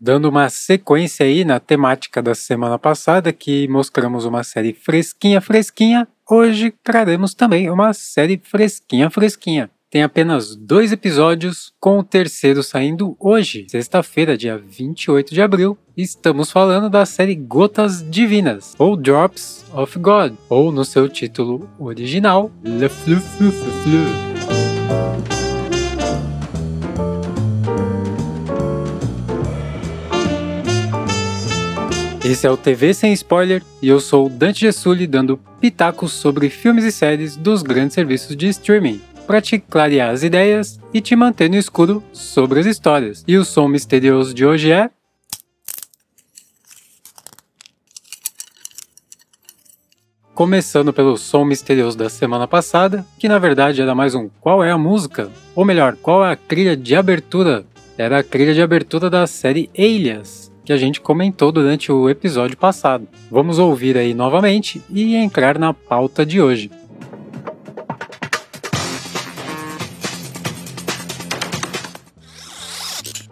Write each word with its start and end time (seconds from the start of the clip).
Dando 0.00 0.28
uma 0.28 0.50
sequência 0.50 1.24
aí 1.24 1.44
na 1.44 1.58
temática 1.58 2.22
da 2.22 2.34
semana 2.34 2.78
passada, 2.78 3.32
que 3.32 3.66
mostramos 3.68 4.26
uma 4.26 4.44
série 4.44 4.74
fresquinha, 4.74 5.40
fresquinha, 5.40 6.06
hoje 6.28 6.74
traremos 6.82 7.32
também 7.32 7.70
uma 7.70 7.94
série 7.94 8.38
fresquinha, 8.44 9.08
fresquinha. 9.08 9.70
Tem 9.88 10.02
apenas 10.02 10.54
dois 10.54 10.92
episódios, 10.92 11.72
com 11.80 11.98
o 11.98 12.04
terceiro 12.04 12.62
saindo 12.62 13.16
hoje, 13.18 13.66
sexta-feira, 13.70 14.36
dia 14.36 14.58
28 14.58 15.32
de 15.32 15.40
abril. 15.40 15.78
Estamos 15.96 16.50
falando 16.50 16.90
da 16.90 17.06
série 17.06 17.34
Gotas 17.34 18.04
Divinas, 18.06 18.74
ou 18.78 18.96
Drops 18.96 19.64
of 19.72 19.98
God, 19.98 20.34
ou 20.50 20.70
no 20.70 20.84
seu 20.84 21.08
título 21.08 21.70
original, 21.78 22.50
Le 22.62 22.90
Fleu 22.90 23.20
Fleu 23.20 23.52
Fleu 23.52 23.72
Fleu. 23.82 25.35
Esse 32.28 32.44
é 32.44 32.50
o 32.50 32.56
TV 32.56 32.92
Sem 32.92 33.12
Spoiler 33.12 33.62
e 33.80 33.86
eu 33.86 34.00
sou 34.00 34.26
o 34.26 34.28
Dante 34.28 34.62
Gessulli 34.62 35.06
dando 35.06 35.38
pitacos 35.60 36.12
sobre 36.12 36.50
filmes 36.50 36.82
e 36.82 36.90
séries 36.90 37.36
dos 37.36 37.62
grandes 37.62 37.94
serviços 37.94 38.36
de 38.36 38.48
streaming, 38.48 39.00
para 39.28 39.40
te 39.40 39.60
clarear 39.60 40.10
as 40.10 40.24
ideias 40.24 40.80
e 40.92 41.00
te 41.00 41.14
manter 41.14 41.48
no 41.48 41.54
escuro 41.54 42.02
sobre 42.12 42.58
as 42.58 42.66
histórias. 42.66 43.22
E 43.28 43.36
o 43.36 43.44
som 43.44 43.68
misterioso 43.68 44.34
de 44.34 44.44
hoje 44.44 44.72
é. 44.72 44.90
Começando 50.34 50.92
pelo 50.92 51.16
som 51.16 51.44
misterioso 51.44 51.96
da 51.96 52.08
semana 52.08 52.48
passada, 52.48 53.06
que 53.20 53.28
na 53.28 53.38
verdade 53.38 53.80
era 53.80 53.94
mais 53.94 54.16
um 54.16 54.28
Qual 54.40 54.64
é 54.64 54.72
a 54.72 54.76
música? 54.76 55.30
Ou 55.54 55.64
melhor, 55.64 55.94
qual 55.94 56.26
é 56.26 56.32
a 56.32 56.36
trilha 56.36 56.76
de 56.76 56.96
abertura? 56.96 57.64
Era 57.96 58.18
a 58.18 58.24
trilha 58.24 58.52
de 58.52 58.60
abertura 58.60 59.08
da 59.08 59.28
série 59.28 59.70
Alias, 59.78 60.45
que 60.66 60.72
a 60.72 60.76
gente 60.76 61.00
comentou 61.00 61.52
durante 61.52 61.92
o 61.92 62.10
episódio 62.10 62.56
passado. 62.56 63.06
Vamos 63.30 63.60
ouvir 63.60 63.96
aí 63.96 64.12
novamente 64.12 64.82
e 64.90 65.14
entrar 65.14 65.60
na 65.60 65.72
pauta 65.72 66.26
de 66.26 66.42
hoje. 66.42 66.68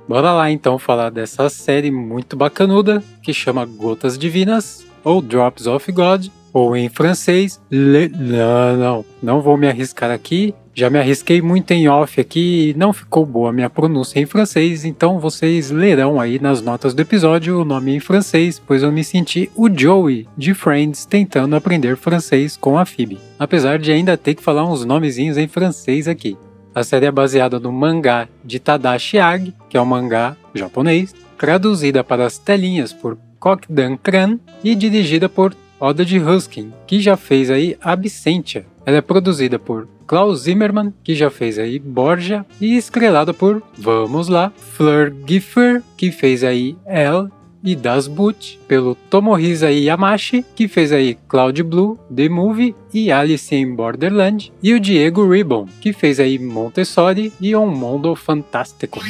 Bora 0.07 0.33
lá 0.33 0.49
então 0.49 0.79
falar 0.79 1.11
dessa 1.11 1.49
série 1.49 1.91
muito 1.91 2.37
bacanuda 2.37 3.03
que 3.21 3.35
chama 3.35 3.65
Gotas 3.65 4.17
Divinas 4.17 4.87
ou 5.03 5.21
Drops 5.21 5.67
of 5.67 5.91
God, 5.91 6.29
ou 6.53 6.77
em 6.77 6.89
francês, 6.89 7.61
Le... 7.69 8.09
não, 8.09 8.77
não, 8.77 9.05
não 9.21 9.41
vou 9.41 9.57
me 9.57 9.67
arriscar 9.67 10.11
aqui 10.11 10.55
já 10.75 10.91
me 10.91 10.99
arrisquei 10.99 11.41
muito 11.41 11.71
em 11.71 11.89
off 11.89 12.21
aqui 12.21 12.71
e 12.71 12.75
não 12.75 12.93
ficou 12.93 13.25
boa 13.25 13.53
minha 13.53 13.71
pronúncia 13.71 14.19
em 14.19 14.27
francês, 14.27 14.85
então 14.85 15.21
vocês 15.21 15.71
lerão 15.71 16.21
aí 16.21 16.41
nas 16.41 16.61
notas 16.61 16.93
do 16.93 17.01
episódio 17.01 17.61
o 17.61 17.65
nome 17.65 17.95
em 17.95 18.01
francês, 18.01 18.61
pois 18.65 18.83
eu 18.83 18.91
me 18.91 19.05
senti 19.05 19.49
o 19.55 19.69
Joey 19.71 20.27
de 20.37 20.53
Friends 20.53 21.05
tentando 21.05 21.55
aprender 21.55 21.97
francês 21.97 22.57
com 22.57 22.77
a 22.77 22.85
Phoebe, 22.85 23.21
apesar 23.39 23.79
de 23.79 23.93
ainda 23.93 24.17
ter 24.17 24.35
que 24.35 24.43
falar 24.43 24.65
uns 24.65 24.85
nomezinhos 24.85 25.39
em 25.39 25.47
francês 25.47 26.09
aqui. 26.09 26.37
A 26.75 26.83
série 26.83 27.07
é 27.07 27.11
baseada 27.13 27.61
no 27.61 27.71
mangá 27.71 28.29
de 28.45 28.59
Tadashi 28.59 29.19
Ag, 29.19 29.55
que 29.71 29.77
é 29.77 29.81
um 29.81 29.87
mangá 29.87 30.37
japonês, 30.53 31.15
traduzida 31.39 32.03
para 32.03 32.27
as 32.27 32.37
telinhas 32.37 32.93
por 32.93 33.17
Kokdan 33.39 33.97
Kran 33.97 34.41
e 34.65 34.75
dirigida 34.75 35.29
por 35.29 35.55
Oda 35.79 36.05
de 36.05 36.19
Huskin, 36.19 36.73
que 36.85 36.99
já 36.99 37.17
fez 37.17 37.49
aí 37.49 37.77
Absentia. 37.81 38.67
Ela 38.85 38.97
é 38.97 39.01
produzida 39.01 39.59
por 39.59 39.87
Klaus 40.07 40.43
Zimmermann, 40.43 40.93
que 41.03 41.15
já 41.15 41.31
fez 41.31 41.59
aí 41.59 41.79
Borja, 41.79 42.45
e 42.61 42.77
estrelada 42.77 43.33
por, 43.33 43.63
vamos 43.77 44.29
lá, 44.29 44.53
Fleur 44.57 45.13
Giffer, 45.27 45.83
que 45.97 46.13
fez 46.13 46.45
aí 46.45 46.77
Elle 46.87 47.29
e 47.63 47.75
Das 47.75 48.07
Boot, 48.07 48.61
pelo 48.69 48.95
Tomohisa 48.95 49.71
Yamashi, 49.71 50.45
que 50.55 50.69
fez 50.69 50.93
aí 50.93 51.17
Cloud 51.27 51.63
Blue, 51.63 51.99
The 52.15 52.29
Movie 52.29 52.75
e 52.93 53.11
Alice 53.11 53.55
in 53.55 53.75
Borderland, 53.75 54.53
e 54.63 54.75
o 54.75 54.81
Diego 54.81 55.27
Ribbon, 55.27 55.67
que 55.81 55.93
fez 55.95 56.21
aí 56.21 56.39
Montessori 56.39 57.33
e 57.41 57.57
Um 57.57 57.67
Mundo 57.67 58.15
Fantástico. 58.15 59.01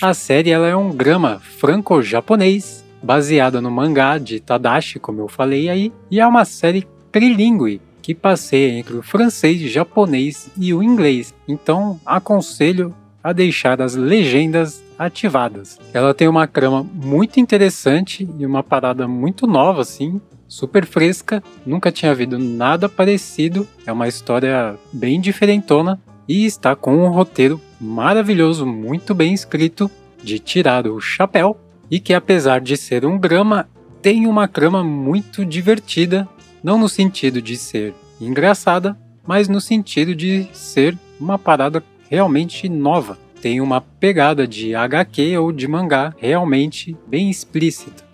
A 0.00 0.14
série 0.14 0.50
ela 0.50 0.66
é 0.66 0.74
um 0.74 0.88
drama 0.88 1.38
franco-japonês, 1.58 2.82
baseada 3.02 3.60
no 3.60 3.70
mangá 3.70 4.16
de 4.16 4.40
Tadashi, 4.40 4.98
como 4.98 5.20
eu 5.20 5.28
falei 5.28 5.68
aí, 5.68 5.92
e 6.10 6.18
é 6.18 6.26
uma 6.26 6.46
série 6.46 6.86
trilingue, 7.12 7.82
que 8.00 8.14
passeia 8.14 8.78
entre 8.78 8.96
o 8.96 9.02
francês, 9.02 9.60
japonês 9.70 10.50
e 10.56 10.72
o 10.72 10.82
inglês. 10.82 11.34
Então, 11.46 12.00
aconselho 12.04 12.94
a 13.22 13.32
deixar 13.32 13.80
as 13.82 13.94
legendas 13.94 14.82
ativadas. 14.98 15.78
Ela 15.92 16.14
tem 16.14 16.28
uma 16.28 16.46
trama 16.46 16.82
muito 16.82 17.38
interessante 17.38 18.28
e 18.38 18.46
uma 18.46 18.62
parada 18.62 19.06
muito 19.06 19.46
nova 19.46 19.82
assim, 19.82 20.20
super 20.48 20.84
fresca, 20.84 21.42
nunca 21.64 21.92
tinha 21.92 22.10
havido 22.10 22.38
nada 22.38 22.88
parecido. 22.88 23.66
É 23.86 23.92
uma 23.92 24.08
história 24.08 24.76
bem 24.92 25.20
diferentona 25.20 26.00
e 26.28 26.44
está 26.44 26.74
com 26.74 26.96
um 26.96 27.08
roteiro 27.08 27.60
maravilhoso, 27.80 28.66
muito 28.66 29.14
bem 29.14 29.32
escrito, 29.32 29.90
de 30.22 30.38
tirar 30.38 30.86
o 30.86 31.00
chapéu 31.00 31.56
e 31.90 31.98
que 31.98 32.14
apesar 32.14 32.60
de 32.60 32.76
ser 32.76 33.04
um 33.04 33.18
drama, 33.18 33.68
tem 34.02 34.26
uma 34.26 34.46
trama 34.46 34.82
muito 34.84 35.44
divertida 35.44 36.28
não 36.62 36.78
no 36.78 36.88
sentido 36.88 37.40
de 37.40 37.56
ser 37.56 37.94
engraçada, 38.20 38.96
mas 39.26 39.48
no 39.48 39.60
sentido 39.60 40.14
de 40.14 40.48
ser 40.52 40.96
uma 41.18 41.38
parada 41.38 41.82
realmente 42.08 42.68
nova. 42.68 43.18
Tem 43.40 43.60
uma 43.60 43.80
pegada 43.80 44.46
de 44.46 44.74
HQ 44.74 45.38
ou 45.38 45.52
de 45.52 45.66
mangá 45.66 46.14
realmente 46.18 46.96
bem 47.06 47.30
explícita. 47.30 48.04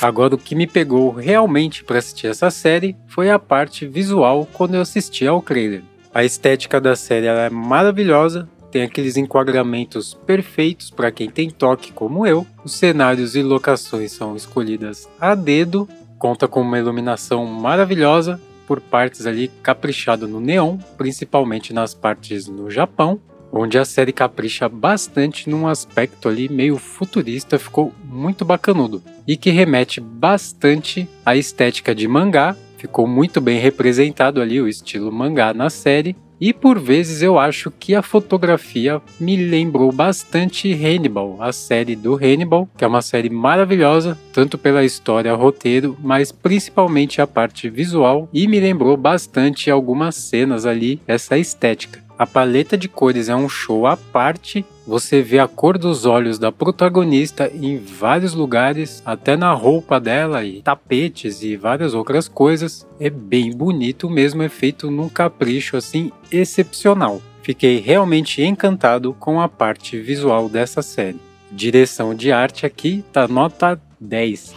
Agora, 0.00 0.34
o 0.34 0.38
que 0.38 0.56
me 0.56 0.66
pegou 0.66 1.10
realmente 1.10 1.84
para 1.84 1.98
assistir 1.98 2.26
essa 2.26 2.50
série 2.50 2.96
foi 3.06 3.30
a 3.30 3.38
parte 3.38 3.86
visual 3.86 4.48
quando 4.52 4.74
eu 4.74 4.80
assisti 4.80 5.26
ao 5.26 5.40
trailer. 5.40 5.82
A 6.12 6.24
estética 6.24 6.80
da 6.80 6.96
série 6.96 7.26
é 7.26 7.48
maravilhosa, 7.48 8.48
tem 8.72 8.82
aqueles 8.82 9.16
enquadramentos 9.16 10.14
perfeitos 10.26 10.90
para 10.90 11.12
quem 11.12 11.30
tem 11.30 11.50
toque 11.50 11.92
como 11.92 12.26
eu. 12.26 12.46
Os 12.64 12.72
cenários 12.72 13.36
e 13.36 13.42
locações 13.42 14.12
são 14.12 14.34
escolhidas 14.34 15.08
a 15.20 15.34
dedo 15.34 15.88
Conta 16.22 16.46
com 16.46 16.60
uma 16.60 16.78
iluminação 16.78 17.44
maravilhosa, 17.44 18.40
por 18.64 18.80
partes 18.80 19.26
ali 19.26 19.48
caprichado 19.60 20.28
no 20.28 20.38
neon, 20.38 20.78
principalmente 20.96 21.72
nas 21.72 21.94
partes 21.94 22.46
no 22.46 22.70
Japão, 22.70 23.20
onde 23.50 23.76
a 23.76 23.84
série 23.84 24.12
capricha 24.12 24.68
bastante 24.68 25.50
num 25.50 25.66
aspecto 25.66 26.28
ali 26.28 26.48
meio 26.48 26.78
futurista, 26.78 27.58
ficou 27.58 27.92
muito 28.04 28.44
bacanudo 28.44 29.02
e 29.26 29.36
que 29.36 29.50
remete 29.50 30.00
bastante 30.00 31.08
à 31.26 31.34
estética 31.34 31.92
de 31.92 32.06
mangá, 32.06 32.56
ficou 32.78 33.04
muito 33.04 33.40
bem 33.40 33.58
representado 33.58 34.40
ali 34.40 34.60
o 34.60 34.68
estilo 34.68 35.10
mangá 35.10 35.52
na 35.52 35.68
série 35.70 36.14
e 36.42 36.52
por 36.52 36.76
vezes 36.76 37.22
eu 37.22 37.38
acho 37.38 37.70
que 37.70 37.94
a 37.94 38.02
fotografia 38.02 39.00
me 39.20 39.36
lembrou 39.36 39.92
bastante 39.92 40.72
Hannibal, 40.72 41.36
a 41.38 41.52
série 41.52 41.94
do 41.94 42.16
Hannibal, 42.16 42.68
que 42.76 42.84
é 42.84 42.88
uma 42.88 43.00
série 43.00 43.30
maravilhosa, 43.30 44.18
tanto 44.32 44.58
pela 44.58 44.84
história, 44.84 45.32
roteiro, 45.36 45.96
mas 46.02 46.32
principalmente 46.32 47.22
a 47.22 47.28
parte 47.28 47.70
visual, 47.70 48.28
e 48.32 48.48
me 48.48 48.58
lembrou 48.58 48.96
bastante 48.96 49.70
algumas 49.70 50.16
cenas 50.16 50.66
ali, 50.66 51.00
essa 51.06 51.38
estética. 51.38 52.02
A 52.18 52.26
paleta 52.26 52.76
de 52.76 52.88
cores 52.88 53.28
é 53.28 53.34
um 53.34 53.48
show 53.48 53.86
à 53.86 53.96
parte. 53.96 54.64
Você 54.86 55.22
vê 55.22 55.38
a 55.38 55.48
cor 55.48 55.78
dos 55.78 56.04
olhos 56.04 56.38
da 56.38 56.52
protagonista 56.52 57.50
em 57.52 57.78
vários 57.78 58.34
lugares, 58.34 59.02
até 59.04 59.36
na 59.36 59.52
roupa 59.52 59.98
dela 59.98 60.44
e 60.44 60.62
tapetes 60.62 61.42
e 61.42 61.56
várias 61.56 61.94
outras 61.94 62.28
coisas. 62.28 62.86
É 63.00 63.08
bem 63.08 63.50
bonito 63.52 64.08
mesmo, 64.10 64.42
é 64.42 64.48
feito 64.48 64.90
num 64.90 65.08
capricho 65.08 65.76
assim 65.76 66.12
excepcional. 66.30 67.20
Fiquei 67.42 67.80
realmente 67.80 68.42
encantado 68.42 69.12
com 69.14 69.40
a 69.40 69.48
parte 69.48 69.98
visual 69.98 70.48
dessa 70.48 70.80
série. 70.80 71.20
Direção 71.50 72.14
de 72.14 72.30
arte 72.30 72.64
aqui 72.64 73.04
tá 73.12 73.26
nota 73.26 73.80
10. 74.00 74.54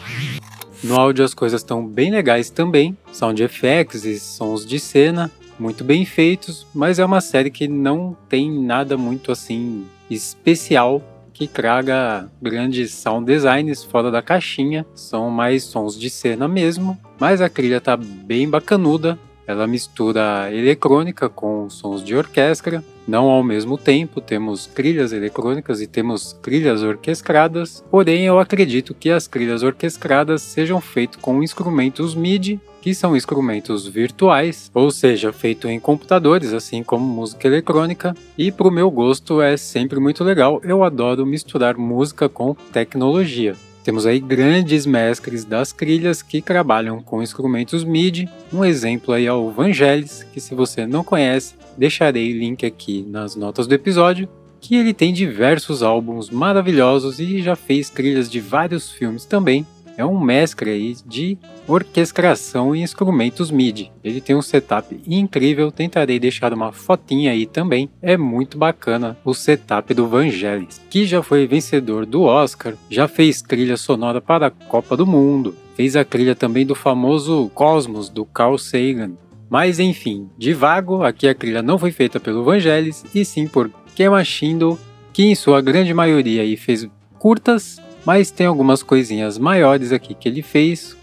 No 0.83 0.99
áudio 0.99 1.25
as 1.25 1.33
coisas 1.33 1.61
estão 1.61 1.85
bem 1.85 2.11
legais 2.11 2.49
também, 2.51 2.95
sound 3.11 3.41
effects 3.41 4.05
e 4.05 4.19
sons 4.19 4.63
de 4.65 4.79
cena, 4.79 5.31
muito 5.59 5.83
bem 5.83 6.05
feitos, 6.05 6.65
mas 6.73 6.99
é 6.99 7.05
uma 7.05 7.21
série 7.21 7.49
que 7.49 7.67
não 7.67 8.15
tem 8.27 8.51
nada 8.51 8.97
muito 8.97 9.31
assim 9.31 9.85
especial 10.09 11.01
que 11.35 11.47
traga 11.47 12.29
grandes 12.41 12.93
sound 12.93 13.25
designs 13.25 13.83
fora 13.83 14.09
da 14.09 14.21
caixinha, 14.21 14.85
são 14.95 15.29
mais 15.29 15.63
sons 15.63 15.99
de 15.99 16.09
cena 16.09 16.47
mesmo, 16.47 16.97
mas 17.19 17.41
a 17.41 17.49
trilha 17.49 17.81
tá 17.81 17.97
bem 17.97 18.49
bacanuda, 18.49 19.19
Ela 19.47 19.67
mistura 19.67 20.49
eletrônica 20.51 21.29
com 21.29 21.69
sons 21.69 22.03
de 22.03 22.15
orquestra. 22.15 22.83
Não 23.07 23.25
ao 23.25 23.43
mesmo 23.43 23.77
tempo, 23.77 24.19
temos 24.19 24.65
trilhas 24.65 25.11
eletrônicas 25.11 25.79
e 25.81 25.87
temos 25.87 26.33
trilhas 26.33 26.81
orquestradas. 26.81 27.83
Porém, 27.91 28.25
eu 28.25 28.39
acredito 28.39 28.95
que 28.95 29.11
as 29.11 29.27
trilhas 29.27 29.61
orquestradas 29.61 30.41
sejam 30.41 30.81
feitas 30.81 31.21
com 31.21 31.43
instrumentos 31.43 32.15
MIDI 32.15 32.59
que 32.85 32.93
são 32.93 33.15
instrumentos 33.15 33.87
virtuais, 33.87 34.69
ou 34.71 34.91
seja, 34.91 35.33
feito 35.33 35.67
em 35.67 35.79
computadores, 35.79 36.53
assim 36.53 36.83
como 36.83 37.03
música 37.03 37.47
eletrônica, 37.47 38.15
e 38.37 38.51
para 38.51 38.67
o 38.67 38.71
meu 38.71 38.91
gosto 38.91 39.41
é 39.41 39.57
sempre 39.57 39.99
muito 39.99 40.23
legal. 40.23 40.61
Eu 40.63 40.83
adoro 40.83 41.25
misturar 41.25 41.75
música 41.77 42.29
com 42.29 42.53
tecnologia. 42.71 43.55
Temos 43.85 44.07
aí 44.07 44.19
grandes 44.19 44.83
mestres 44.87 45.45
das 45.45 45.71
trilhas 45.71 46.23
que 46.23 46.41
trabalham 46.41 47.03
com 47.03 47.21
instrumentos 47.21 47.83
MIDI. 47.83 48.27
Um 48.51 48.65
exemplo 48.65 49.13
aí 49.13 49.27
é 49.27 49.31
o 49.31 49.51
Vangelis, 49.51 50.23
que 50.33 50.41
se 50.41 50.55
você 50.55 50.87
não 50.87 51.03
conhece, 51.03 51.53
deixarei 51.77 52.31
link 52.31 52.65
aqui 52.65 53.05
nas 53.07 53.35
notas 53.35 53.67
do 53.67 53.75
episódio, 53.75 54.27
que 54.59 54.75
ele 54.75 54.91
tem 54.91 55.13
diversos 55.13 55.83
álbuns 55.83 56.31
maravilhosos 56.31 57.19
e 57.19 57.43
já 57.43 57.55
fez 57.55 57.91
trilhas 57.91 58.27
de 58.27 58.39
vários 58.39 58.89
filmes 58.89 59.23
também 59.23 59.63
é 59.97 60.05
um 60.05 60.19
mestre 60.19 60.69
aí 60.69 60.95
de 61.05 61.37
orquestração 61.67 62.75
em 62.75 62.83
instrumentos 62.83 63.49
MIDI. 63.49 63.91
Ele 64.03 64.21
tem 64.21 64.35
um 64.35 64.41
setup 64.41 64.99
incrível, 65.07 65.71
tentarei 65.71 66.19
deixar 66.19 66.53
uma 66.53 66.71
fotinha 66.71 67.31
aí 67.31 67.45
também. 67.45 67.89
É 68.01 68.17
muito 68.17 68.57
bacana 68.57 69.17
o 69.23 69.33
setup 69.33 69.93
do 69.93 70.07
Vangelis, 70.07 70.81
que 70.89 71.05
já 71.05 71.23
foi 71.23 71.47
vencedor 71.47 72.05
do 72.05 72.23
Oscar, 72.23 72.73
já 72.89 73.07
fez 73.07 73.41
trilha 73.41 73.77
sonora 73.77 74.21
para 74.21 74.47
a 74.47 74.51
Copa 74.51 74.95
do 74.97 75.07
Mundo, 75.07 75.55
fez 75.75 75.95
a 75.95 76.03
trilha 76.03 76.35
também 76.35 76.65
do 76.65 76.75
famoso 76.75 77.49
Cosmos 77.53 78.09
do 78.09 78.25
Carl 78.25 78.57
Sagan. 78.57 79.13
Mas 79.49 79.79
enfim, 79.79 80.29
de 80.37 80.53
vago, 80.53 81.03
aqui 81.03 81.27
a 81.27 81.35
trilha 81.35 81.61
não 81.61 81.77
foi 81.77 81.91
feita 81.91 82.19
pelo 82.19 82.43
Vangelis, 82.43 83.05
e 83.13 83.23
sim 83.23 83.47
por 83.47 83.71
Kema 83.95 84.23
Shindo, 84.23 84.77
que 85.13 85.23
em 85.23 85.35
sua 85.35 85.61
grande 85.61 85.93
maioria 85.93 86.41
aí 86.41 86.57
fez 86.57 86.87
curtas 87.17 87.79
mas 88.05 88.31
tem 88.31 88.47
algumas 88.47 88.83
coisinhas 88.83 89.37
maiores 89.37 89.91
aqui 89.91 90.13
que 90.13 90.29
ele 90.29 90.41
fez, 90.41 90.95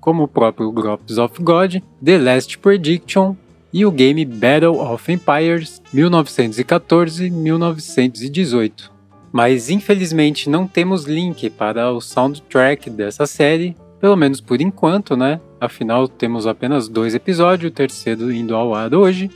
como 0.00 0.22
o 0.22 0.28
próprio 0.28 0.70
Drops 0.72 1.18
of 1.18 1.42
God, 1.42 1.76
The 2.04 2.18
Last 2.18 2.58
Prediction 2.58 3.34
e 3.72 3.84
o 3.84 3.90
game 3.90 4.24
Battle 4.24 4.78
of 4.80 5.12
Empires 5.12 5.82
1914-1918. 5.94 8.90
Mas 9.32 9.68
infelizmente 9.68 10.48
não 10.48 10.66
temos 10.66 11.04
link 11.04 11.50
para 11.50 11.92
o 11.92 12.00
soundtrack 12.00 12.88
dessa 12.88 13.26
série, 13.26 13.76
pelo 14.00 14.16
menos 14.16 14.40
por 14.40 14.62
enquanto, 14.62 15.14
né? 15.16 15.40
Afinal, 15.60 16.08
temos 16.08 16.46
apenas 16.46 16.88
dois 16.88 17.14
episódios, 17.14 17.70
o 17.70 17.74
terceiro 17.74 18.32
indo 18.32 18.54
ao 18.54 18.74
ar 18.74 18.94
hoje. 18.94 19.30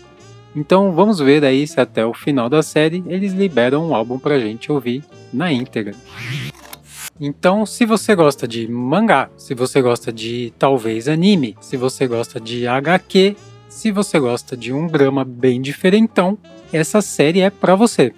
Então 0.54 0.92
vamos 0.92 1.18
ver 1.18 1.44
aí 1.44 1.66
se 1.66 1.80
até 1.80 2.06
o 2.06 2.14
final 2.14 2.48
da 2.48 2.62
série 2.62 3.02
eles 3.06 3.32
liberam 3.32 3.88
um 3.88 3.94
álbum 3.94 4.18
pra 4.18 4.38
gente 4.38 4.72
ouvir 4.72 5.04
na 5.32 5.52
íntegra. 5.52 5.94
Então, 7.22 7.66
se 7.66 7.84
você 7.84 8.14
gosta 8.14 8.48
de 8.48 8.66
mangá, 8.66 9.28
se 9.36 9.54
você 9.54 9.82
gosta 9.82 10.10
de 10.10 10.54
talvez 10.58 11.06
anime, 11.06 11.54
se 11.60 11.76
você 11.76 12.06
gosta 12.06 12.40
de 12.40 12.66
HQ, 12.66 13.36
se 13.68 13.92
você 13.92 14.18
gosta 14.18 14.56
de 14.56 14.72
um 14.72 14.86
drama 14.86 15.22
bem 15.22 15.60
diferentão, 15.60 16.38
essa 16.72 17.02
série 17.02 17.42
é 17.42 17.50
para 17.50 17.74
você. 17.74 18.14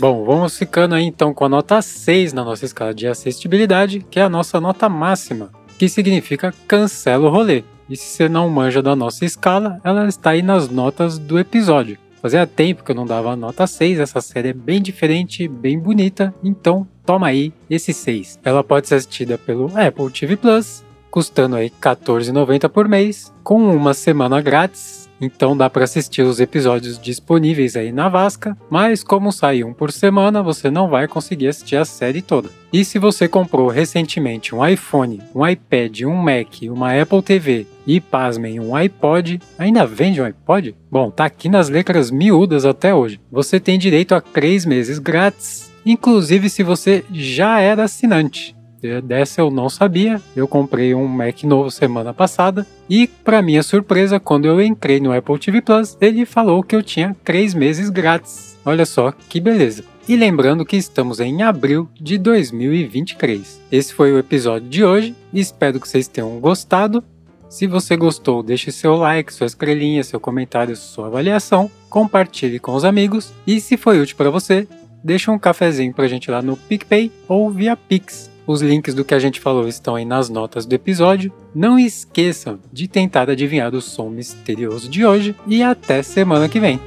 Bom, 0.00 0.24
vamos 0.24 0.56
ficando 0.56 0.94
aí 0.94 1.04
então 1.04 1.34
com 1.34 1.44
a 1.44 1.48
nota 1.50 1.82
6 1.82 2.32
na 2.32 2.42
nossa 2.42 2.64
escala 2.64 2.94
de 2.94 3.06
assistibilidade, 3.06 4.00
que 4.10 4.18
é 4.18 4.22
a 4.22 4.30
nossa 4.30 4.58
nota 4.58 4.88
máxima, 4.88 5.50
que 5.78 5.86
significa 5.86 6.54
cancela 6.66 7.28
o 7.28 7.30
rolê. 7.30 7.64
E 7.86 7.98
se 7.98 8.16
você 8.16 8.30
não 8.30 8.48
manja 8.48 8.80
da 8.80 8.96
nossa 8.96 9.26
escala, 9.26 9.78
ela 9.84 10.08
está 10.08 10.30
aí 10.30 10.40
nas 10.40 10.70
notas 10.70 11.18
do 11.18 11.38
episódio. 11.38 11.98
Fazia 12.20 12.46
tempo 12.46 12.84
que 12.84 12.90
eu 12.90 12.94
não 12.94 13.06
dava 13.06 13.34
nota 13.34 13.66
6, 13.66 13.98
essa 13.98 14.20
série 14.20 14.48
é 14.48 14.52
bem 14.52 14.82
diferente, 14.82 15.48
bem 15.48 15.78
bonita, 15.78 16.34
então 16.44 16.86
toma 17.04 17.28
aí 17.28 17.52
esse 17.68 17.92
6. 17.92 18.40
Ela 18.44 18.62
pode 18.62 18.88
ser 18.88 18.96
assistida 18.96 19.38
pelo 19.38 19.72
Apple 19.76 20.10
TV 20.10 20.36
Plus, 20.36 20.84
custando 21.10 21.56
aí 21.56 21.66
R$14,90 21.66 22.68
por 22.68 22.86
mês, 22.86 23.32
com 23.42 23.74
uma 23.74 23.94
semana 23.94 24.40
grátis 24.40 25.00
então 25.20 25.56
dá 25.56 25.68
para 25.68 25.84
assistir 25.84 26.22
os 26.22 26.40
episódios 26.40 26.98
disponíveis 26.98 27.76
aí 27.76 27.92
na 27.92 28.08
Vasca, 28.08 28.56
mas 28.70 29.04
como 29.04 29.30
sai 29.30 29.62
um 29.62 29.74
por 29.74 29.92
semana, 29.92 30.42
você 30.42 30.70
não 30.70 30.88
vai 30.88 31.06
conseguir 31.06 31.48
assistir 31.48 31.76
a 31.76 31.84
série 31.84 32.22
toda. 32.22 32.48
E 32.72 32.84
se 32.84 32.98
você 32.98 33.28
comprou 33.28 33.68
recentemente 33.68 34.54
um 34.54 34.66
iPhone, 34.66 35.20
um 35.34 35.46
iPad, 35.46 36.02
um 36.02 36.14
Mac, 36.14 36.62
uma 36.62 36.98
Apple 36.98 37.22
TV 37.22 37.66
e, 37.90 38.00
pasmem, 38.00 38.60
um 38.60 38.76
iPod, 38.76 39.40
ainda 39.58 39.84
vende 39.84 40.22
um 40.22 40.24
iPod? 40.24 40.76
Bom, 40.88 41.10
tá 41.10 41.24
aqui 41.24 41.48
nas 41.48 41.68
letras 41.68 42.08
miúdas 42.08 42.64
até 42.64 42.94
hoje. 42.94 43.20
Você 43.32 43.58
tem 43.58 43.76
direito 43.76 44.14
a 44.14 44.20
3 44.20 44.64
meses 44.64 45.00
grátis, 45.00 45.72
inclusive 45.84 46.48
se 46.48 46.62
você 46.62 47.04
já 47.12 47.58
era 47.58 47.82
assinante. 47.82 48.54
Dessa 49.02 49.40
eu 49.40 49.50
não 49.50 49.68
sabia. 49.68 50.22
Eu 50.36 50.46
comprei 50.46 50.94
um 50.94 51.08
Mac 51.08 51.42
novo 51.42 51.68
semana 51.68 52.14
passada 52.14 52.64
e, 52.88 53.08
para 53.08 53.42
minha 53.42 53.62
surpresa, 53.62 54.20
quando 54.20 54.46
eu 54.46 54.62
entrei 54.62 55.00
no 55.00 55.12
Apple 55.12 55.38
TV 55.40 55.60
Plus, 55.60 55.98
ele 56.00 56.24
falou 56.24 56.62
que 56.62 56.76
eu 56.76 56.84
tinha 56.84 57.16
3 57.24 57.54
meses 57.54 57.90
grátis. 57.90 58.56
Olha 58.64 58.86
só 58.86 59.12
que 59.28 59.40
beleza. 59.40 59.82
E 60.08 60.14
lembrando 60.14 60.64
que 60.64 60.76
estamos 60.76 61.18
em 61.18 61.42
abril 61.42 61.88
de 62.00 62.18
2023. 62.18 63.60
Esse 63.70 63.92
foi 63.92 64.12
o 64.12 64.18
episódio 64.18 64.68
de 64.68 64.84
hoje. 64.84 65.14
Espero 65.34 65.80
que 65.80 65.88
vocês 65.88 66.06
tenham 66.06 66.38
gostado. 66.38 67.02
Se 67.50 67.66
você 67.66 67.96
gostou, 67.96 68.44
deixe 68.44 68.70
seu 68.70 68.94
like, 68.94 69.34
sua 69.34 69.48
estrelinha, 69.48 70.04
seu 70.04 70.20
comentário, 70.20 70.76
sua 70.76 71.08
avaliação, 71.08 71.68
compartilhe 71.90 72.60
com 72.60 72.72
os 72.76 72.84
amigos 72.84 73.32
e 73.44 73.60
se 73.60 73.76
foi 73.76 74.00
útil 74.00 74.16
para 74.16 74.30
você, 74.30 74.68
deixe 75.02 75.28
um 75.28 75.38
cafezinho 75.38 75.92
pra 75.92 76.06
gente 76.06 76.30
lá 76.30 76.40
no 76.40 76.56
PicPay 76.56 77.10
ou 77.26 77.50
via 77.50 77.76
Pix. 77.76 78.30
Os 78.46 78.62
links 78.62 78.94
do 78.94 79.04
que 79.04 79.14
a 79.14 79.18
gente 79.18 79.40
falou 79.40 79.66
estão 79.66 79.96
aí 79.96 80.04
nas 80.04 80.28
notas 80.28 80.64
do 80.64 80.72
episódio. 80.74 81.32
Não 81.52 81.76
esqueçam 81.76 82.60
de 82.72 82.86
tentar 82.86 83.28
adivinhar 83.28 83.74
o 83.74 83.80
som 83.80 84.08
misterioso 84.08 84.88
de 84.88 85.04
hoje 85.04 85.34
e 85.44 85.60
até 85.60 86.04
semana 86.04 86.48
que 86.48 86.60
vem. 86.60 86.78